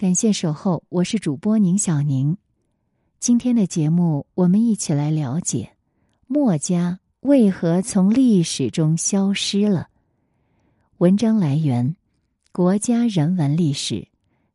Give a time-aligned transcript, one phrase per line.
[0.00, 2.38] 感谢守候，我是主播宁小宁。
[3.18, 5.76] 今天的节目，我们一起来了解
[6.26, 9.90] 墨家为何从历史中消失了。
[10.96, 11.96] 文章来源：
[12.50, 14.08] 国家人文历史，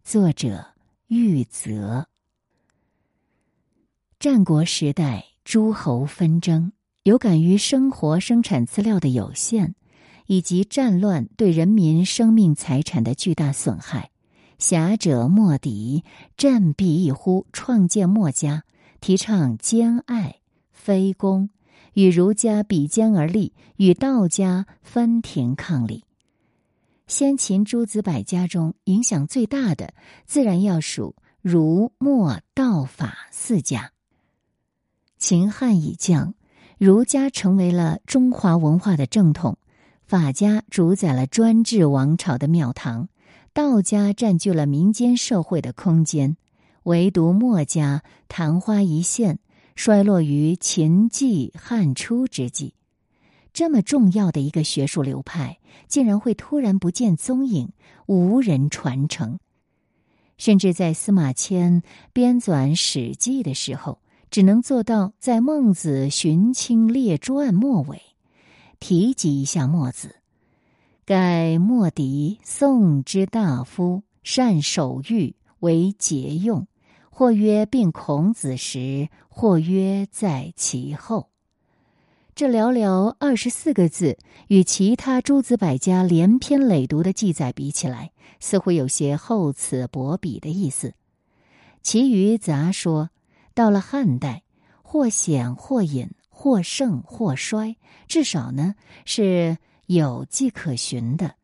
[0.04, 0.66] 作者
[1.10, 2.08] 玉泽。
[4.18, 6.72] 战国时代，诸侯纷争，
[7.04, 9.76] 有感于生活生产资料的有限，
[10.26, 14.10] 以及战乱对人民生命财产的巨大损害。
[14.58, 16.04] 侠者莫敌，
[16.38, 18.64] 振臂一呼，创建墨家，
[19.02, 20.38] 提倡兼爱
[20.72, 21.50] 非攻，
[21.94, 26.06] 与儒家比肩而立，与道家分庭抗礼。
[27.08, 29.94] 先秦诸子百家中，影响最大的
[30.26, 33.92] 自然要数儒、墨、道、法四家。
[35.18, 36.34] 秦汉已降，
[36.78, 39.58] 儒家成为了中华文化的正统，
[40.06, 43.10] 法家主宰了专制王朝的庙堂。
[43.56, 46.36] 道家占据了民间社会的空间，
[46.84, 49.40] 唯独墨家昙花一现，
[49.78, 52.74] 衰落于秦晋汉初之际。
[53.54, 57.70] 这么重要的一个学术流派，竟然会突然不见踪影，
[58.08, 59.40] 无人传承。
[60.38, 61.82] 甚至在司马迁
[62.12, 68.02] 编纂《史记》的时候，只能做到在《孟子荀卿列传》末尾
[68.82, 70.18] 提及一下墨子。
[71.08, 76.66] 盖莫迪宋之大夫，善守御，为节用。
[77.12, 81.30] 或曰并孔子时，或曰在其后。
[82.34, 90.96] 这寥寥二十四个字，与其他诸子百家连篇累牍的记载比起来，似乎有些厚此薄彼的意思。
[91.84, 93.12] 其余杂说，
[93.54, 94.42] 到了汉代，
[94.82, 98.74] 或显或隐，或盛或衰，至少呢
[99.06, 99.60] 是。
[99.88, 101.36] 有迹可循的，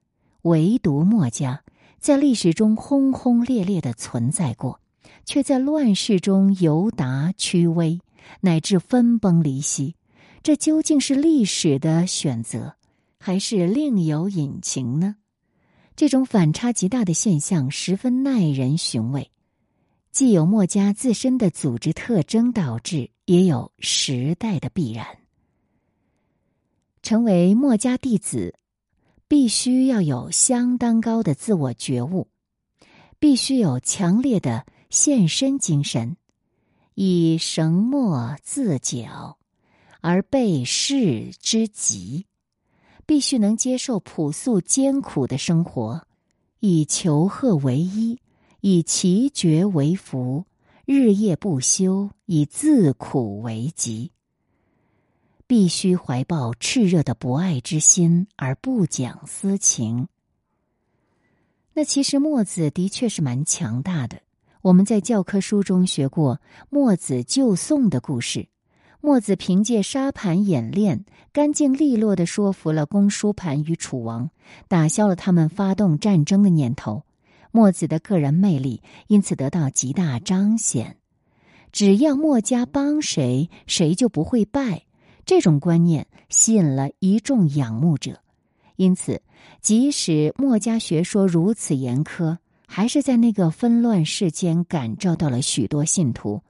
[0.44, 1.64] 唯独墨家
[2.00, 4.80] 在历史中轰轰烈烈的存在过，
[5.26, 8.00] 却在乱世中游达屈微，
[8.40, 9.96] 乃至分崩离析。
[10.44, 12.76] 这究竟是历史的选择，
[13.20, 15.18] 还是另有隐情呢？
[15.96, 19.30] 这种反差极大的现象十分耐人寻味，
[20.12, 25.06] 既有墨家自身的组织特征导致，也有时代的必然。
[27.02, 28.56] 成为墨家弟子，
[29.28, 32.28] 必须要有相当高的自我觉悟，
[33.20, 36.18] 必须有强烈的献身精神，
[36.94, 39.38] 以绳墨自矫
[40.02, 42.26] 而备世之急，
[43.06, 46.06] 必须能接受朴素艰苦的生活，
[46.60, 48.20] 以求贺为衣，
[48.60, 50.46] 以奇绝为服，
[50.86, 54.12] 日夜不休，以自苦为极。
[55.52, 60.08] 必须怀抱炽热的博爱之心，而不讲私情。
[61.74, 64.22] 那其实墨子的确是蛮强大的。
[64.62, 68.48] 我们在教科书中学过墨子救宋的故事。
[69.02, 71.04] 墨子凭借沙盘演练，
[71.34, 74.30] 干净利落的说服了公输盘与楚王，
[74.70, 77.04] 打消了他们发动战争的念头。
[77.52, 80.96] 墨子的个人魅力因此得到极大彰显。
[81.74, 84.86] 只要墨家帮谁，谁就不会败。
[85.26, 88.20] 这种观念吸引了一众仰慕者，
[88.76, 89.22] 因此，
[89.62, 92.38] 即使墨家学说如此严苛，
[92.68, 96.42] 还是在那个纷乱世间感召到了许多信徒，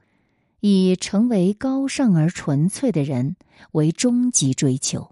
[0.60, 3.36] 以成为高尚而纯粹的人
[3.72, 5.10] 为终极追求。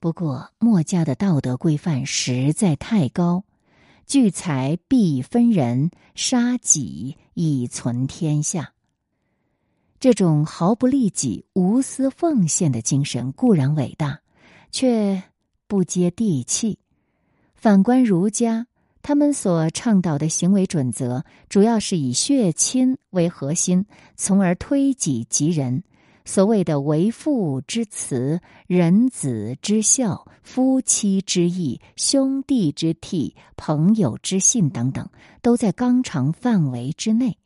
[0.00, 3.44] 不过，墨家的道德规范实在太高，
[4.06, 8.73] 聚财必分人，杀己以存天下。
[10.04, 14.20] 这种毫不利己、无私奉献的精神固然伟大，
[14.70, 15.22] 却
[15.66, 16.78] 不接地气。
[17.54, 18.66] 反观儒家，
[19.00, 25.82] 他们所倡导的行为准则，主要是以血亲为核心，从而推己及人。
[26.26, 35.08] 所谓的为父之慈、人子之孝、夫妻之义、兄弟之悌、朋友之信等等，
[35.40, 37.38] 都在纲常范围之内。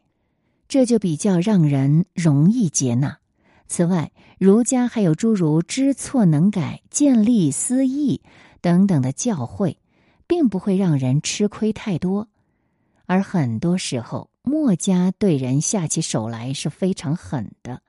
[0.69, 3.19] 这就比较让人容易接纳。
[3.67, 8.20] 此外，儒家还有诸如知错能改、见利思义
[8.61, 9.76] 等等的教诲，
[10.26, 12.29] 并不会让人吃亏太多。
[13.06, 17.82] 而很多时候，墨家对人下起手来是非常狠的。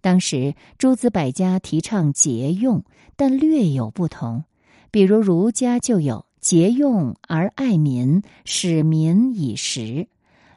[0.00, 2.84] 当时诸子百家提倡节用，
[3.16, 4.44] 但略有不同。
[4.90, 10.08] 比如儒家就有节用而爱民，使民以食。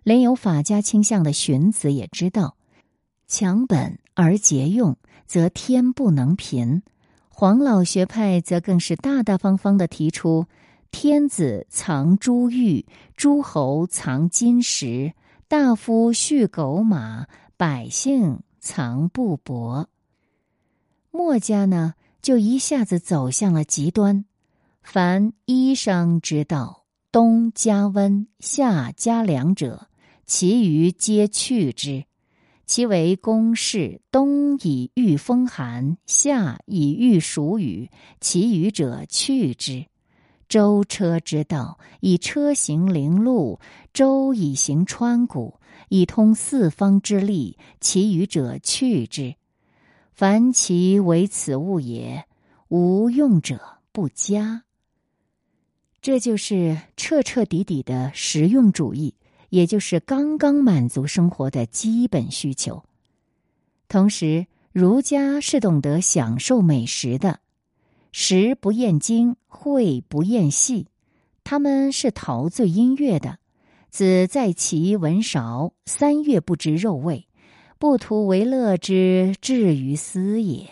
[0.05, 2.57] 连有法家倾向的荀子也知道，
[3.25, 6.83] 强本而节用，则天不能贫。
[7.27, 10.45] 黄老学派则更是大大方方的提出，
[10.91, 12.85] 天子藏珠玉，
[13.17, 15.13] 诸侯藏金石，
[15.47, 17.25] 大夫蓄狗马，
[17.57, 19.87] 百姓藏布帛。
[21.09, 24.23] 墨家呢，就一下子走向了极端。
[24.83, 29.87] 凡衣裳之道，冬加温，夏加凉者，
[30.25, 32.05] 其余皆去之。
[32.65, 39.85] 其为公事，冬以御风寒，夏以御暑雨，其余者去之。
[40.49, 43.59] 舟车之道，以车行陵路，
[43.93, 49.35] 舟以行川谷，以通四方之利，其余者去之。
[50.13, 52.25] 凡其为此物也，
[52.69, 53.59] 无用者
[53.91, 54.63] 不加。
[56.01, 59.15] 这就是彻彻底底的实用主义，
[59.55, 62.83] 也就是刚刚满足生活的基本需求。
[63.87, 67.39] 同时，儒家是懂得享受美食的，
[68.11, 70.87] 食不厌精，荟不厌细。
[71.45, 73.39] 他们是陶醉音乐的，
[73.89, 77.25] 子在其闻韶，三月不知肉味。
[77.79, 80.69] 不图为乐之至于斯也。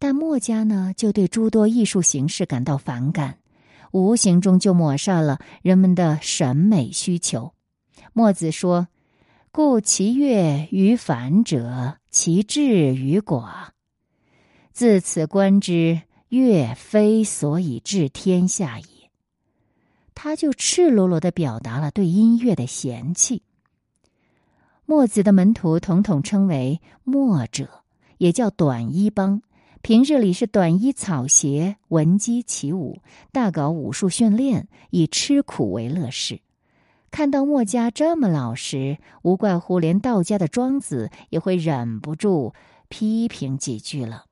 [0.00, 3.38] 但墨家呢，就对诸多艺术形式感到反感，
[3.92, 7.52] 无形中就抹杀了人们的审美需求。
[8.12, 8.88] 墨子说
[9.52, 13.68] ：“故其乐于繁者，其志于寡。
[14.72, 18.86] 自此观之，乐非所以治天下也。”
[20.14, 23.42] 他就赤裸裸的表达了对音乐的嫌弃。
[24.84, 27.82] 墨子的门徒统统称为墨者，
[28.18, 29.42] 也叫短衣帮。
[29.82, 33.00] 平日里是短衣草鞋，闻鸡起舞，
[33.32, 36.40] 大搞武术训练，以吃苦为乐事。
[37.10, 42.54] 看到墨家这么老实，无怪乎连道家的庄子也会忍不住
[42.88, 44.26] 批评几句了。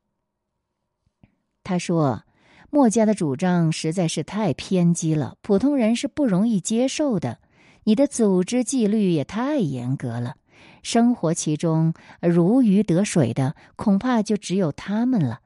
[1.64, 2.22] 他说
[2.70, 7.40] ：“墨家的主张实在是太偏激了，普通人是不容易接受的。
[7.82, 10.36] 你的组织纪律也太严格了。”
[10.82, 15.40] 生活其中如鱼得水的，恐怕就只有他们了。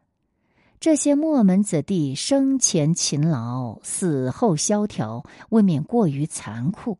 [0.81, 6.99] 这些墨门子弟生前勤劳，死后萧条，未免过于残酷。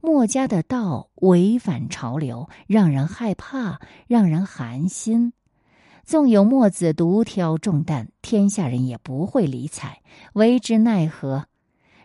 [0.00, 5.32] 墨家的道违反潮流，让人害怕，让人寒心。
[6.04, 10.02] 纵有墨子独挑重担，天下人也不会理睬，
[10.34, 11.46] 为之奈何？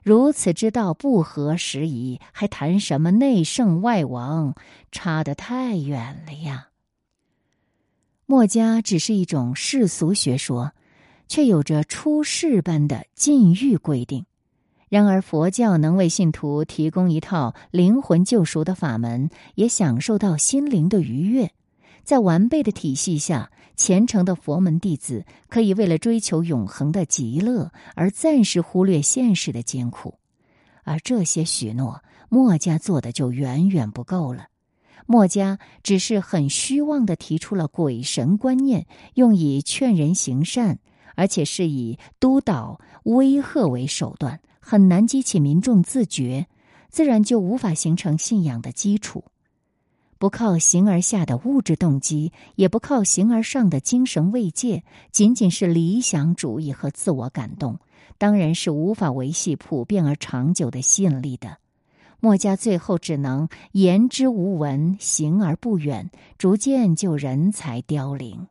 [0.04, 4.56] 如此之道不合时宜，还谈什么内圣外王？
[4.92, 6.70] 差得太远了呀！
[8.26, 10.72] 墨家只是一种世俗学说，
[11.28, 14.26] 却有着出世般的禁欲规定。
[14.88, 21.52] 然而佛教能为信徒提供一套灵魂救赎的法门，也享受到心灵的愉悦。
[22.04, 30.16] 在完备的体系下，虔诚的佛门弟子可以为了追求永恒的极乐而暂时忽略现实的艰苦，
[30.84, 34.48] 而这些许诺，墨家做的就远远不够了。
[35.06, 40.80] 墨家只是很虚妄的提出了鬼神观念，用以劝人行善，
[41.16, 46.48] 而且是以督导、威吓为手段，很难激起民众自觉，
[46.90, 49.24] 自然就无法形成信仰的基础。
[50.20, 54.84] 不靠形而下的物质动机，也不靠形而上的精神慰藉，
[55.14, 57.80] 仅仅是理想主义和自我感动，
[58.18, 61.58] 当然是无法维系普遍而长久的吸引力的。
[62.20, 68.48] 墨家最后只能言之无闻，行而不远，逐渐就人才凋零。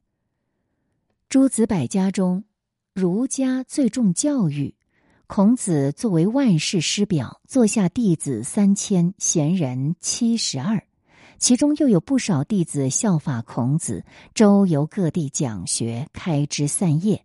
[1.29, 2.45] 诸子百家中，
[2.95, 4.75] 儒家最重教育，
[5.27, 10.88] 孔子作为万世师表，座下弟子三千，贤人七十二。
[11.39, 14.05] 其中又有不少弟子效法孔子，
[14.35, 17.21] 周游各地讲学，开枝散叶；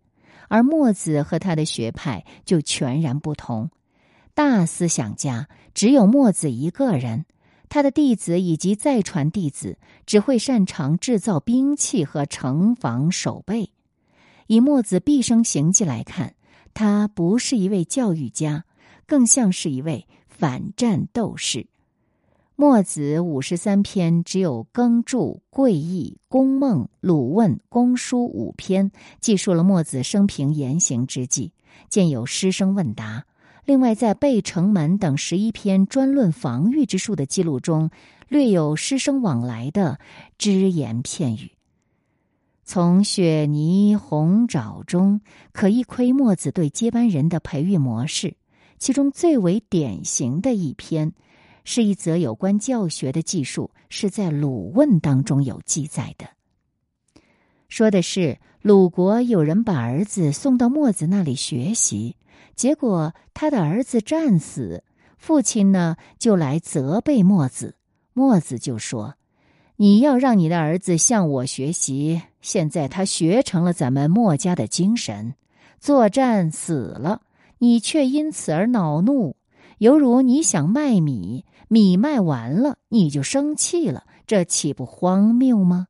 [0.49, 3.71] 而墨子和他的学派就全然不同。
[4.35, 7.25] 大思想家只有墨子一个人，
[7.69, 13.71] 他的弟子以及再传弟子只会擅长制造兵器和城防守备。
[14.45, 16.35] 以墨子毕生行迹来看，
[16.75, 18.65] 他不是一位教育家，
[19.07, 21.65] 更像是一位反战斗士。
[22.55, 31.51] 墨子五十三篇，只有耕著、贵义、公孟、鲁问、公书五篇，记述了墨子生平言行之际，
[31.89, 33.25] 见有师生问答。
[33.65, 37.89] 另外，在背城门等十一篇专论防御之术的记录中，
[38.27, 39.97] 略有师生往来的
[40.37, 41.53] 只言片语。
[42.63, 45.21] 从雪泥红爪中，
[45.53, 48.35] 可一窥墨子对接班人的培育模式。
[48.77, 51.13] 其中最为典型的一篇。
[51.63, 56.27] 是一则有关教学的记述，是在《鲁问》当中有记载的。
[57.69, 62.15] 说的是鲁国有人把儿子送到墨子那里学习，
[62.55, 64.83] 结果他的儿子战死，
[65.17, 67.75] 父亲呢就来责备墨子。
[68.13, 69.15] 墨子就说
[69.77, 75.33] ：“你要让你的儿子向我学习，现在他学成了咱们墨家的精神，
[75.79, 77.21] 作战死了，
[77.57, 79.35] 你却因此而恼怒，
[79.77, 85.87] 犹如你想卖米，米卖完了你就生气了，这岂不荒谬吗？”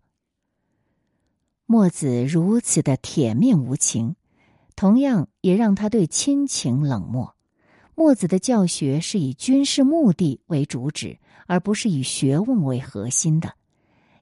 [1.65, 4.15] 墨子如此的铁面无情，
[4.75, 7.35] 同样也让他对亲情冷漠。
[7.95, 13.53] 墨子的教学是以军事目的为主旨，而不是以学问为核心的。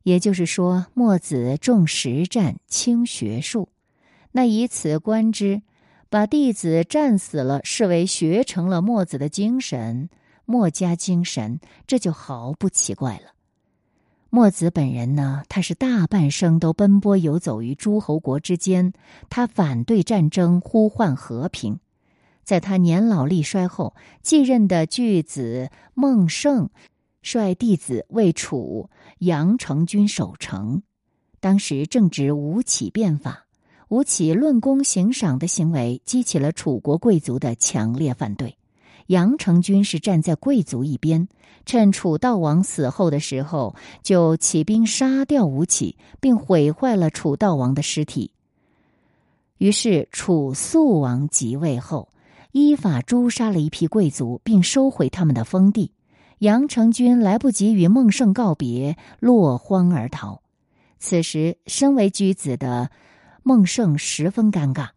[0.03, 3.69] 也就是说，墨子重实战轻学术。
[4.31, 5.61] 那以此观之，
[6.11, 10.09] 把弟子战死了视为学成了墨子的精神，
[10.43, 13.31] 墨家精神，这就毫不奇怪了。
[14.29, 18.91] 墨子本人呢，他是大半生都奔波游走于诸侯国之间，
[19.29, 21.79] 他反对战争，呼唤和平。
[22.43, 26.69] 在他年老力衰后，继任的巨子孟胜
[27.21, 28.89] 率弟子为楚
[29.19, 30.83] 阳城军守城。
[31.39, 33.45] 当时正值吴起变法，
[33.91, 38.55] 吴起论功行赏的行为激起了楚国贵族的强烈反对。
[39.07, 41.27] 杨成军是站在贵族一边，
[41.65, 48.31] 趁楚悼王死后的时候，就起兵杀掉吴起，并毁坏了楚悼王的尸体。
[49.57, 52.07] 于是楚肃王即位后，
[52.53, 55.91] 依法诛杀了一批贵族，并收回他们的封地。
[56.39, 60.41] 杨成军来不及与孟胜告别，落荒而逃。
[60.97, 62.89] 此时，身为居子的
[63.43, 64.89] 孟胜十分尴尬。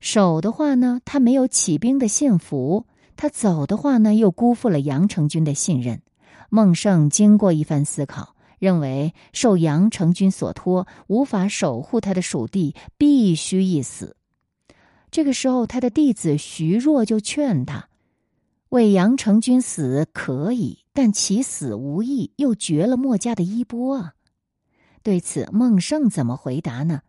[0.00, 2.86] 守的话呢，他没有起兵的信服。
[3.16, 6.02] 他走的话呢，又辜负了杨成军的信任。
[6.48, 14.16] 孟胜经过一番思考，认为受杨成军所托，无法守护他的属地，必须一死。
[15.10, 17.88] 这个时候，他的弟子徐若就劝他
[18.70, 24.14] ：“为杨成军死可以，但其死无益，又绝了墨家的衣钵啊。”
[25.02, 27.02] 对此，孟胜怎么回答呢？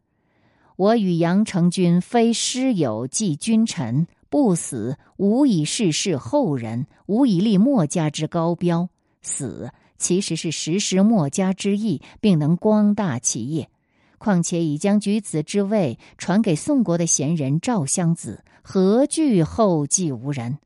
[0.76, 4.08] 我与杨成军非师友，即君臣。
[4.30, 8.90] 不死，无以事事后人，无以立墨家之高标。
[9.22, 13.70] 死其实是实施墨家之意，并能光大其业。
[14.18, 20.58] 况且已将举子之位传给宋国的贤人赵襄子，何惧后继无人？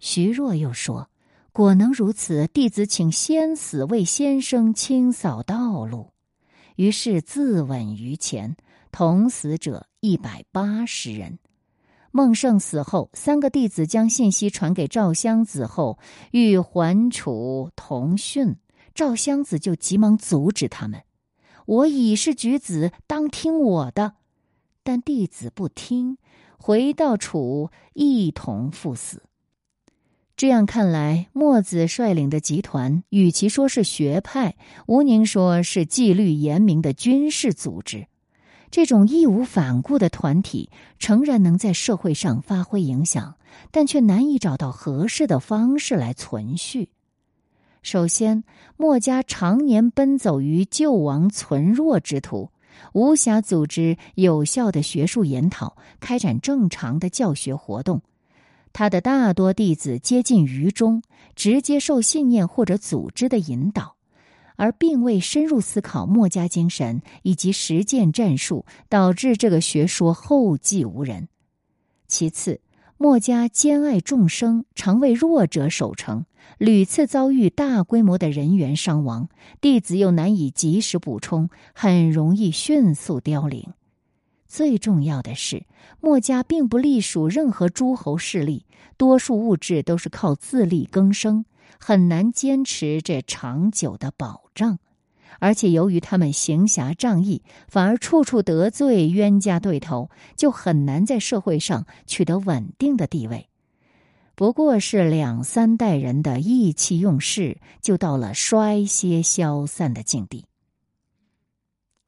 [0.00, 1.10] 徐若又说
[1.52, 6.10] ：“果能如此，弟子请先死，为先生清扫道路。”
[6.74, 8.56] 于是自刎于前，
[8.90, 11.38] 同死者一百八十人。
[12.10, 15.98] 孟胜死后，三个弟子将信息传给赵襄子后，
[16.32, 18.56] 欲还楚同训。
[18.94, 21.02] 赵襄子就急忙阻止他们
[21.66, 24.14] ：“我已是举子，当听我的。”
[24.82, 26.16] 但弟子不听，
[26.56, 29.22] 回到楚一同赴死。
[30.34, 38.06] 这样看来，墨子率领的集团，与其说是学派，吴宁说是纪律严明的军事组织。
[38.70, 43.36] 这种义无反顾的团体，诚然能在社会上发挥影响，
[43.70, 46.90] 但却难以找到合适的方式来存续。
[47.82, 48.44] 首先，
[48.76, 52.50] 墨家常年奔走于救亡存弱之途，
[52.92, 58.02] 无暇组织有效的学术研讨，开展正常的教学活动。
[58.74, 61.02] 他的大多弟子接近于中，
[61.34, 63.97] 直接受信念或者组织的引导。
[64.58, 71.28] 而并未深入思考墨家精神以及实践战术，导致这个学说后继无人。
[72.08, 72.60] 其次，
[72.96, 76.26] 墨家兼爱众生，常为弱者守城，
[76.58, 79.28] 屡次遭遇大规模的人员伤亡，
[79.60, 83.72] 弟子又难以及时补充，很容易迅速凋零。
[84.48, 85.66] 最重要的是，
[86.00, 88.64] 墨家并不隶属任何诸侯势力，
[88.96, 91.44] 多数物质都是靠自力更生。
[91.78, 94.78] 很难坚持这长久的保障，
[95.40, 103.48] 而且由于他们行侠仗义，反而处处得罪冤家对头，就很难在社会上取得稳定的地位。
[104.34, 110.44] 不过是两三代人的意气用事，就到了衰歇消散的境地。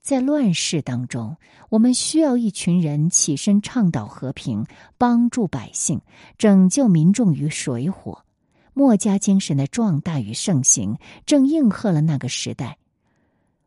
[0.01, 1.37] 在乱世当中，
[1.69, 4.65] 我们需要一群人起身倡导和平，
[4.97, 6.01] 帮助百姓，
[6.39, 8.25] 拯救民众于水火。
[8.81, 10.97] 墨家精神的壮大与盛行，
[11.27, 12.79] 正应和了那个时代。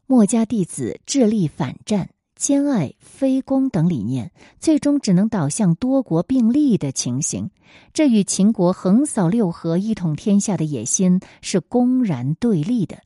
[0.07, 7.51] 墨家弟子致力反战、兼爱非攻等理念，最终只能导向多国并立的情形。
[7.93, 12.97] 这与秦国横扫六合、一统天下的野心是公然对立的。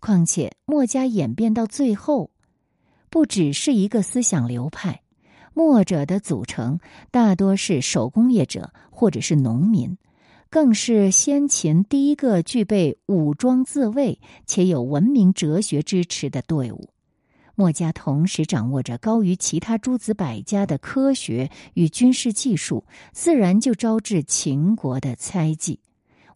[0.00, 2.32] 况且，墨家演变到最后，
[3.08, 5.02] 不只是一个思想流派，
[5.54, 6.80] 墨者的组成
[7.12, 9.96] 大多是手工业者或者是农民，
[10.50, 16.90] 更是先秦第一个具备武装自卫且有文明哲学支持的队伍。
[17.54, 25.78] 墨家同时掌握着高于其他诸子百家的科学与军事技术，自然就招致秦国的猜忌。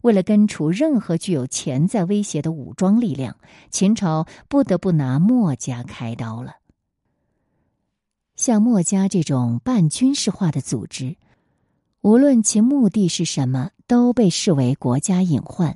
[0.01, 3.35] 为了根除任何具有潜在威胁的武装力量，
[3.71, 6.57] 秦朝不得不拿墨家开刀了。
[8.35, 11.17] 像墨家这种半军事化的组织，
[12.05, 15.75] 无论其目的是什么，都被视为国家隐患。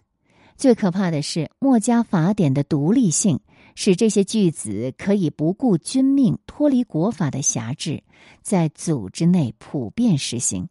[0.58, 3.40] 最可怕的是，墨家法典的独立性，
[3.74, 8.04] 使这些巨子可以不顾君命、脱离国法的辖制，
[8.44, 10.70] 在组织内普遍实行。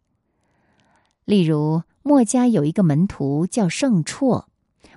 [1.25, 1.83] 例如。
[2.01, 4.45] 墨家有一个门徒叫圣绰，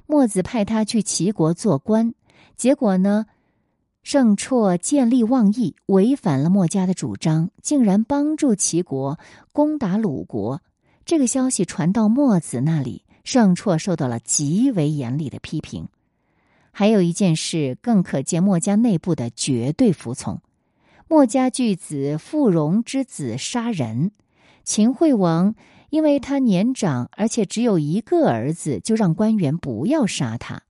[0.07, 2.15] 墨子派他去齐国做官，
[2.57, 3.27] 结果呢，
[4.03, 9.19] 盛绰见利忘义，违反了墨家的主张，竟然帮助齐国
[9.53, 10.61] 攻打鲁国。
[11.05, 15.89] 这个消息传到墨子那里，盛绰受到了极为严厉的批评。
[16.73, 20.41] 还有一件事更可见墨家内部的绝对服从：
[21.09, 24.11] 墨家巨子傅荣之子杀人，
[24.65, 25.55] 秦惠王。
[25.91, 30.63] 因为他年长，而且只有一个儿子，就让官员不要杀他。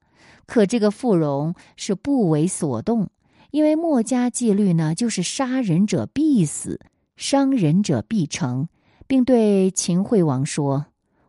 [0.47, 3.09] 可这个傅荣是不为所动，
[3.53, 6.81] 因为墨家纪律呢，就是杀人者必死，
[7.17, 8.69] 伤人者必成，
[9.07, 10.87] 并对秦惠王说：“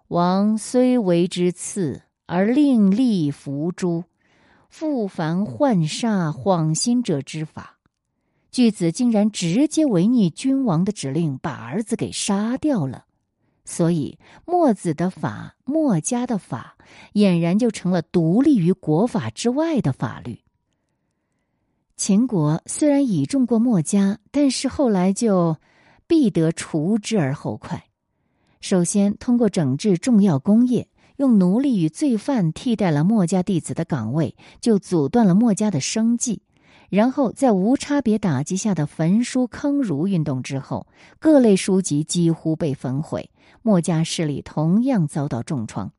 [0.07, 4.05] 王虽为之次，而令立伏诛，
[4.69, 7.77] 复凡幻杀恍心者之法。”
[8.49, 13.03] 巨子竟然直接违逆君王的指令，把儿子给杀掉了。
[13.65, 16.77] 所以，墨子的法、墨家的法，
[17.15, 20.42] 俨然就成了独立于国法之外的法律。
[21.95, 25.57] 秦国虽然倚重过墨家，但是后来就
[26.07, 27.85] 必得除之而后快。
[28.59, 36.41] 首先，通过整治重要工业，用奴隶与罪犯替代了墨家弟子的岗位，就阻断了墨家的生计。
[36.89, 40.87] 然后，在无差别打击下的焚书坑儒运动之后，
[41.19, 43.29] 各类书籍几乎被焚毁。
[43.61, 45.91] 墨家势力同样遭到重创，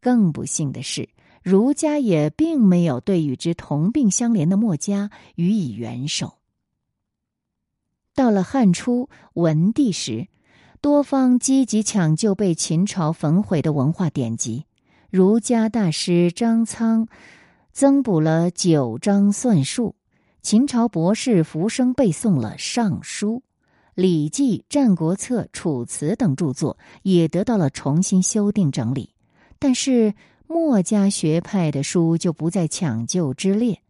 [0.00, 1.08] 更不幸的是，
[1.42, 6.34] 儒家也并没有对与之同病相怜的墨家予以援手。
[8.14, 10.28] 到了汉初文帝时，
[10.80, 14.66] 多方积极抢救被秦朝焚毁的文化典籍，
[15.10, 17.08] 儒家大师张苍
[17.72, 19.94] 增补了九章算术，
[20.42, 23.36] 秦朝博士浮生背诵了《尚书》。
[23.94, 29.14] 《礼记》《战国策》《楚辞》等著作也得到了重新修订整理，
[29.58, 30.14] 但是
[30.52, 33.80] 墨家学派的书就不在抢救之列。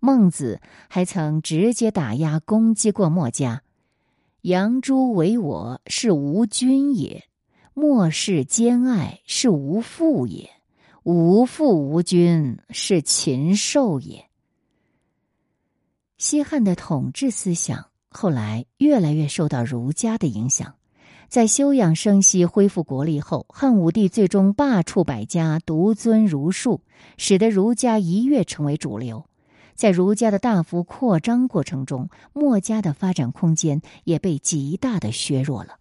[0.00, 3.62] 孟子还曾直接打压攻击过墨家
[4.42, 7.24] ：“杨朱为我是无君也，
[7.72, 10.50] 墨氏兼爱是无父也，
[11.04, 14.26] 无父无君是禽兽也。”
[16.18, 17.86] 西汉的统治思想。
[18.10, 20.74] 后来越来越受到儒家的影响，
[21.28, 26.80] 在休养生息、恢复国力后，汉武帝最终罢黜百家，独尊儒术，
[27.18, 29.26] 使得儒家一跃成为主流。
[29.74, 35.76] 在儒家的大幅扩张过程中，墨家的发展空间也被极大的削弱了。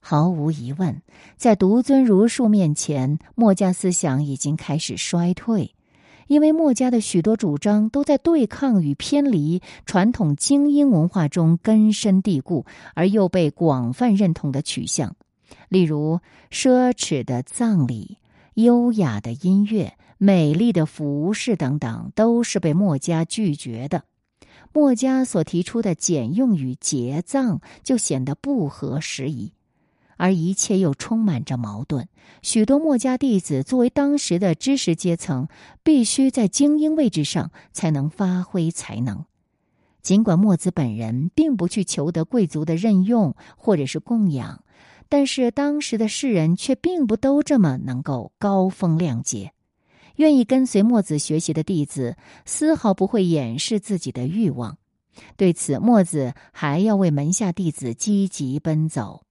[0.00, 1.02] 毫无疑问，
[1.36, 5.74] 在独尊儒术面前，墨家思想已经开始衰退。
[6.32, 12.64] 因为墨家的许多主张都在对抗与偏离传统精英文化中根深蒂固
[12.94, 15.14] 而又被广泛认同的取向，
[15.68, 18.16] 例如奢侈的葬礼、
[18.54, 24.04] 优雅的音乐、美丽的服饰等等，都是被墨家拒绝的。
[24.72, 29.52] 墨家所提出的简用与节葬就显得不合时宜。
[30.22, 32.06] 而一切又充满着矛盾。
[32.42, 35.48] 许多墨家弟子作为当时的知识阶层，
[35.82, 39.24] 必须在精英位置上才能发挥才能。
[40.00, 44.62] 尽管墨子本人并不去求得贵族的任用或者是供养，
[45.08, 49.52] 但是当时的世人却并不都这么能够高风亮节。
[50.16, 54.78] 愿意跟随墨子学习的弟子，丝毫不会掩饰自己的欲望。
[55.36, 59.24] 对此，墨子还要为门下弟子积极奔走。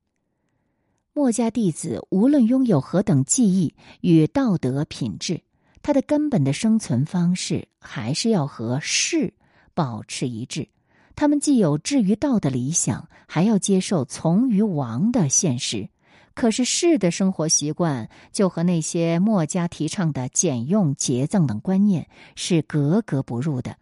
[1.14, 5.42] 墨家弟子无论拥有何等技艺与道德品质，
[5.82, 9.34] 他的根本的生存方式还是要和士
[9.74, 10.70] 保持一致。
[11.14, 15.90] 他们既有志于道的理想，还要接受从于王的现实。
[16.34, 23.76] 可是士的生活习惯就和那些墨家提倡的简用节葬等观念是格格不入的。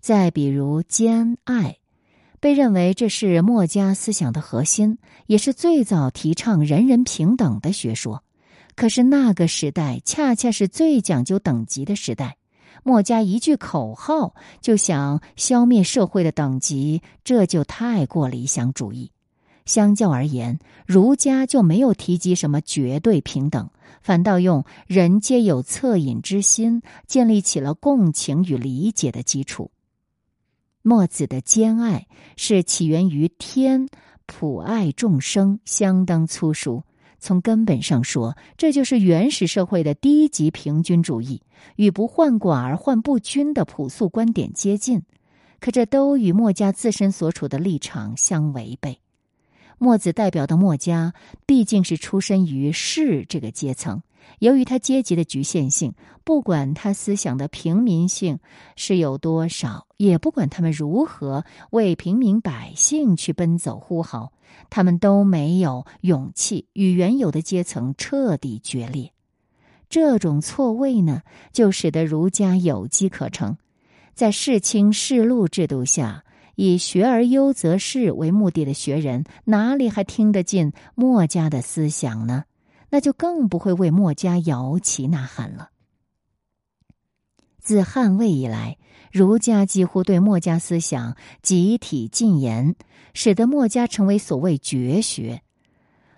[0.00, 1.78] 再比如兼爱，
[2.44, 8.22] 被认为这是墨家思想的核心，也是最早提倡人人平等的学说。
[8.76, 12.36] 可是那个时代恰恰是最讲究等级的时代，
[12.82, 19.10] 墨家一句口号就想消灭社会的等级，这就太过理想主义。
[19.64, 23.70] 相较而言，儒家就没有提及什么绝对平等，
[24.02, 29.70] 反倒用“人皆有恻隐之心”建立起了共情与理解的基础。
[30.86, 33.88] 墨子的兼爱是起源于天，
[34.26, 36.82] 普爱众生，相当粗俗。
[37.18, 41.40] 从根本上说，这就是原始社会的低级平均主义，
[41.76, 45.04] 与不患寡而患不均的朴素观点接近。
[45.58, 48.98] 可这都与墨家自身所处的立场相违背。
[49.78, 51.14] 墨子代表的墨家
[51.46, 54.02] 毕竟是出身于士这个阶层。
[54.38, 55.92] 由于他阶级的局限性，
[56.24, 58.38] 不管他思想的平民性
[58.74, 64.32] 是有多少，也不管他们如何为平民百姓去奔走呼号，
[64.70, 69.12] 他们都没有勇气与原有的阶层彻底决裂。
[69.90, 71.20] 这种错位呢，
[71.52, 73.58] 就使得儒家有机可乘。
[74.14, 76.24] 在世卿世禄制度下，
[76.56, 82.44] 以学而优则仕为目的的学人，哪里还听得进墨家的思想呢？
[82.90, 85.70] 那就更不会为墨家摇旗呐喊了。
[87.58, 88.76] 自汉魏以来，
[89.10, 92.76] 儒家几乎对墨家思想集体禁言，
[93.14, 95.42] 使得墨家成为所谓绝学。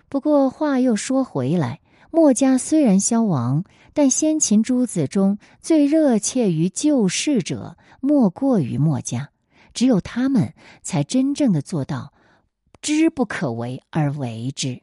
[0.09, 1.79] 不过话又说回来，
[2.11, 9.31] 墨家虽然消亡，但先秦诸子中最热切于救世者，莫过于墨家。
[9.77, 12.11] 只有他们才真正的做到
[12.81, 14.81] 知不可为而为之。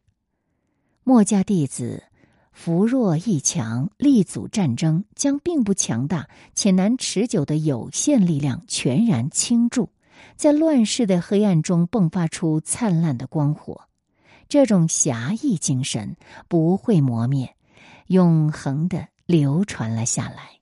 [1.03, 2.05] 墨家弟子
[2.53, 9.91] 扶弱抑强，力阻战争，将并不强大且难持久的有限力量全然倾注，
[10.37, 13.89] 在乱世的黑暗中迸发出灿烂的光火。
[14.49, 17.57] 这种侠义精神不会磨灭，
[18.07, 20.61] 永恒的流传了下来。